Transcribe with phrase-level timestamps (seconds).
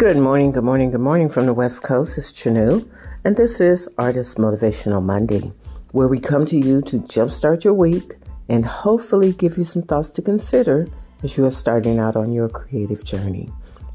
[0.00, 2.16] Good morning, good morning, good morning from the West Coast.
[2.16, 2.88] It's Chinue,
[3.22, 5.52] and this is Artist Motivational Monday,
[5.92, 8.14] where we come to you to jumpstart your week
[8.48, 10.88] and hopefully give you some thoughts to consider
[11.22, 13.50] as you are starting out on your creative journey.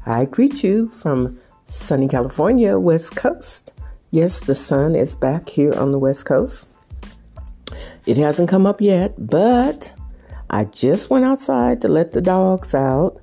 [0.06, 3.72] I greet you from sunny California, West Coast.
[4.12, 6.68] Yes, the sun is back here on the West Coast.
[8.06, 9.92] It hasn't come up yet, but
[10.50, 13.20] I just went outside to let the dogs out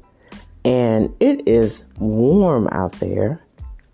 [0.66, 3.42] and it is warm out there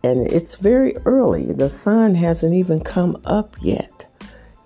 [0.03, 1.51] and it's very early.
[1.51, 4.05] The sun hasn't even come up yet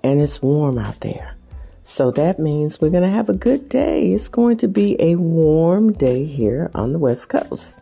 [0.03, 1.35] and it's warm out there.
[1.84, 4.13] So that means we're going to have a good day.
[4.13, 7.81] It's going to be a warm day here on the West Coast.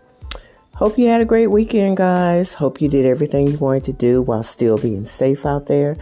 [0.76, 2.55] Hope you had a great weekend, guys.
[2.55, 5.98] Hope you did everything you wanted to do while still being safe out there.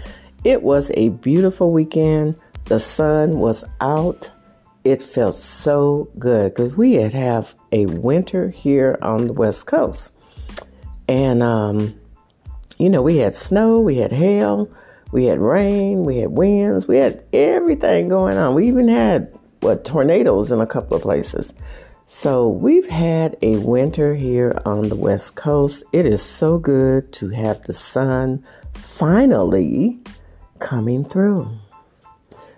[0.46, 2.40] It was a beautiful weekend.
[2.66, 4.32] The sun was out
[4.84, 10.16] it felt so good because we had have a winter here on the west coast.
[11.08, 12.00] And um,
[12.78, 14.70] you know we had snow we had hail
[15.12, 18.56] we had rain we had winds we had everything going on.
[18.56, 21.54] We even had what tornadoes in a couple of places.
[22.06, 25.84] So we've had a winter here on the west coast.
[25.94, 30.00] It is so good to have the sun finally
[30.58, 31.52] coming through.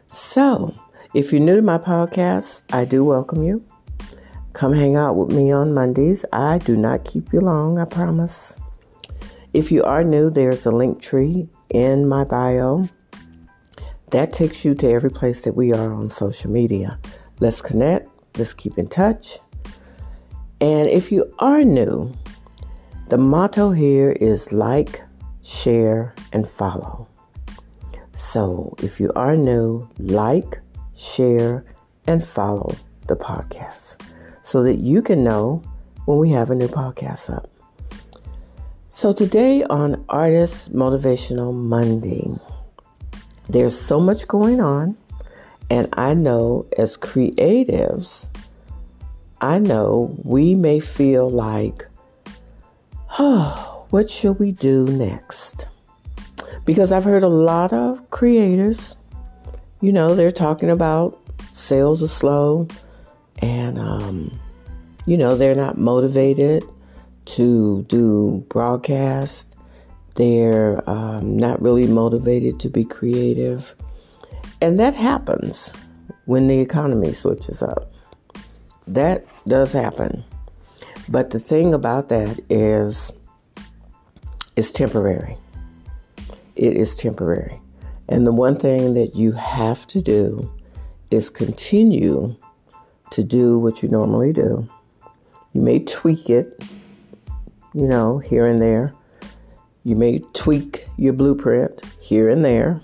[0.07, 0.73] So
[1.13, 3.65] if you're new to my podcast, I do welcome you.
[4.53, 6.23] Come hang out with me on Mondays.
[6.31, 8.57] I do not keep you long, I promise.
[9.53, 12.87] If you are new, there's a link tree in my bio.
[14.11, 16.97] That takes you to every place that we are on social media.
[17.41, 19.37] Let's connect, let's keep in touch.
[20.61, 22.13] And if you are new,
[23.09, 25.01] the motto here is like,
[25.43, 27.09] share, and follow.
[28.13, 30.59] So if you are new, like,
[31.01, 31.65] share,
[32.07, 32.75] and follow
[33.07, 34.01] the podcast
[34.43, 35.63] so that you can know
[36.05, 37.49] when we have a new podcast up.
[38.89, 42.29] So, today on Artist Motivational Monday,
[43.49, 44.97] there's so much going on,
[45.69, 48.27] and I know as creatives,
[49.39, 51.87] I know we may feel like,
[53.17, 55.67] oh, what should we do next?
[56.65, 58.97] Because I've heard a lot of creators
[59.81, 61.19] you know, they're talking about
[61.51, 62.67] sales are slow
[63.41, 64.39] and, um,
[65.05, 66.63] you know, they're not motivated
[67.25, 69.55] to do broadcast.
[70.15, 73.75] They're um, not really motivated to be creative.
[74.61, 75.71] And that happens
[76.25, 77.91] when the economy switches up.
[78.85, 80.23] That does happen.
[81.09, 83.11] But the thing about that is,
[84.55, 85.37] it's temporary.
[86.55, 87.59] It is temporary.
[88.11, 90.51] And the one thing that you have to do
[91.11, 92.35] is continue
[93.11, 94.69] to do what you normally do.
[95.53, 96.61] You may tweak it,
[97.73, 98.93] you know, here and there.
[99.85, 102.81] You may tweak your blueprint here and there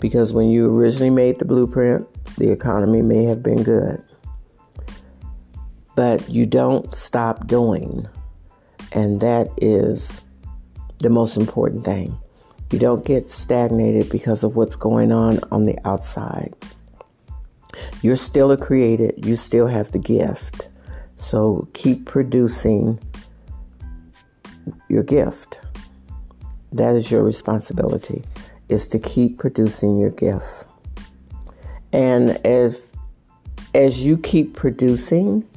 [0.00, 4.02] because when you originally made the blueprint, the economy may have been good.
[5.94, 8.08] But you don't stop doing.
[8.92, 10.22] And that is
[11.00, 12.18] the most important thing.
[12.70, 16.54] You don't get stagnated because of what's going on on the outside.
[18.02, 20.68] You're still a creator, you still have the gift.
[21.16, 22.98] So keep producing
[24.88, 25.60] your gift.
[26.72, 28.22] That is your responsibility
[28.68, 30.66] is to keep producing your gift.
[31.92, 32.82] And as
[33.74, 35.48] as you keep producing,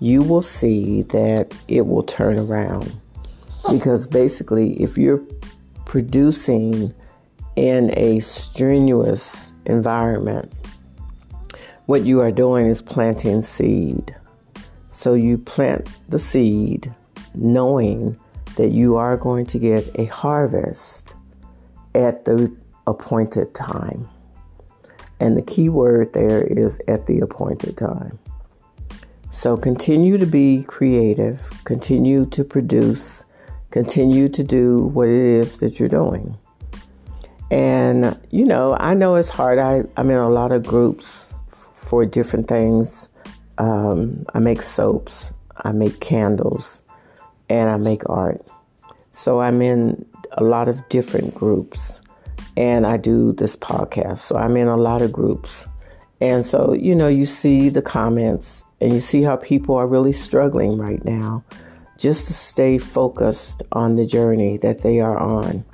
[0.00, 2.92] you will see that it will turn around.
[3.70, 5.22] Because basically, if you're
[5.86, 6.94] producing
[7.56, 10.52] in a strenuous environment,
[11.86, 14.14] what you are doing is planting seed.
[14.90, 16.94] So you plant the seed
[17.34, 18.18] knowing
[18.56, 21.14] that you are going to get a harvest
[21.94, 22.54] at the
[22.86, 24.08] appointed time.
[25.20, 28.18] And the key word there is at the appointed time.
[29.30, 33.25] So continue to be creative, continue to produce,
[33.76, 36.34] continue to do what it is that you're doing.
[37.50, 39.58] And, you know, I know it's hard.
[39.58, 41.34] I, I'm in a lot of groups
[41.74, 43.10] for different things.
[43.58, 46.80] Um, I make soaps, I make candles,
[47.50, 48.40] and I make art.
[49.10, 52.00] So I'm in a lot of different groups.
[52.56, 54.20] And I do this podcast.
[54.20, 55.68] So I'm in a lot of groups.
[56.22, 60.14] And so, you know, you see the comments and you see how people are really
[60.14, 61.44] struggling right now
[61.98, 65.64] just to stay focused on the journey that they are on.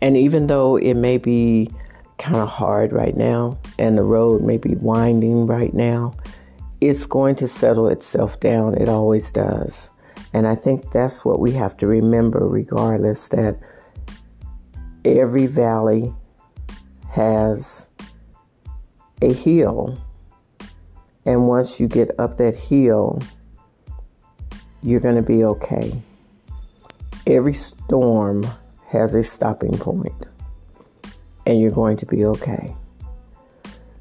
[0.00, 1.70] And even though it may be
[2.18, 6.14] kind of hard right now and the road may be winding right now,
[6.80, 8.74] it's going to settle itself down.
[8.74, 9.90] It always does.
[10.32, 13.58] And I think that's what we have to remember, regardless, that
[15.04, 16.12] every valley
[17.10, 17.88] has
[19.22, 19.98] a hill.
[21.24, 23.20] And once you get up that hill,
[24.82, 26.02] you're going to be okay.
[27.26, 28.46] Every storm
[28.88, 30.26] has a stopping point,
[31.44, 32.74] and you're going to be okay.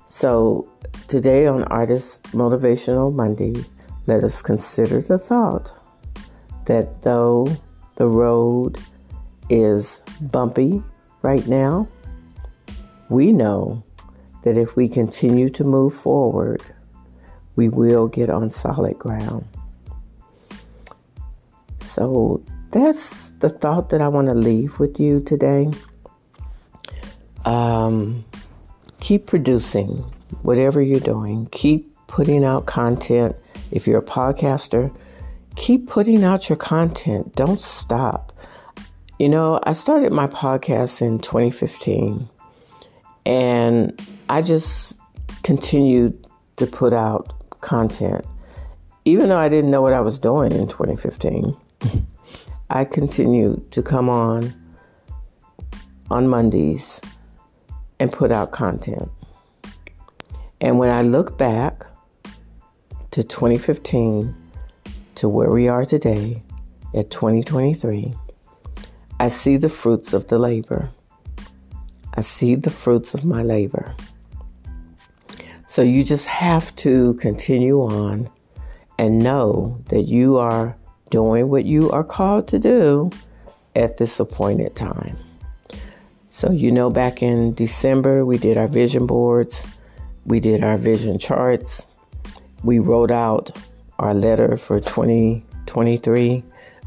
[0.05, 0.69] So,
[1.07, 3.65] today on Artist Motivational Monday,
[4.07, 5.73] let us consider the thought
[6.65, 7.47] that though
[7.95, 8.77] the road
[9.49, 10.83] is bumpy
[11.21, 11.87] right now,
[13.09, 13.83] we know
[14.43, 16.61] that if we continue to move forward,
[17.55, 19.45] we will get on solid ground.
[21.85, 25.71] So that's the thought that I want to leave with you today.
[27.45, 28.25] Um,
[28.99, 30.03] keep producing
[30.41, 33.35] whatever you're doing, keep putting out content.
[33.71, 34.95] If you're a podcaster,
[35.55, 37.35] keep putting out your content.
[37.35, 38.31] Don't stop.
[39.19, 42.27] You know, I started my podcast in 2015
[43.25, 44.99] and I just
[45.43, 46.27] continued
[46.57, 48.25] to put out content.
[49.05, 51.55] Even though I didn't know what I was doing in 2015,
[52.69, 54.53] I continue to come on
[56.09, 57.01] on Mondays
[57.99, 59.09] and put out content.
[60.61, 61.85] And when I look back
[63.11, 64.35] to 2015,
[65.15, 66.43] to where we are today
[66.93, 68.13] at 2023,
[69.19, 70.89] I see the fruits of the labor.
[72.15, 73.95] I see the fruits of my labor.
[75.67, 78.29] So you just have to continue on
[78.97, 80.77] and know that you are
[81.09, 83.09] doing what you are called to do
[83.75, 85.17] at this appointed time.
[86.27, 89.65] So, you know, back in December, we did our vision boards,
[90.25, 91.87] we did our vision charts,
[92.63, 93.55] we wrote out
[93.99, 96.43] our letter for 2023.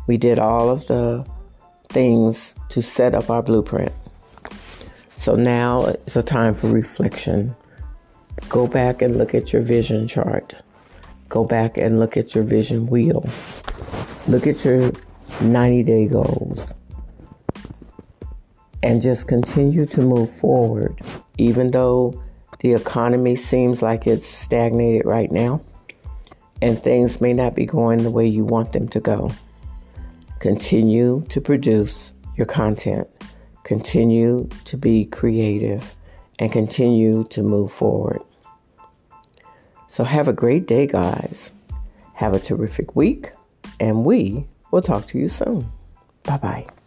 [0.07, 1.27] We did all of the
[1.89, 3.93] things to set up our blueprint.
[5.15, 7.57] So now it's a time for reflection.
[8.49, 10.55] Go back and look at your vision chart.
[11.29, 13.29] Go back and look at your vision wheel.
[14.29, 14.93] Look at your
[15.41, 16.75] 90 day goals.
[18.83, 21.01] And just continue to move forward,
[21.39, 22.23] even though
[22.61, 25.63] the economy seems like it's stagnated right now
[26.61, 29.33] and things may not be going the way you want them to go.
[30.41, 33.09] Continue to produce your content,
[33.65, 35.97] continue to be creative,
[36.39, 38.21] and continue to move forward.
[39.87, 41.53] So, have a great day, guys.
[42.13, 43.31] Have a terrific week,
[43.81, 45.71] and we will talk to you soon.
[46.25, 46.78] Bye bye.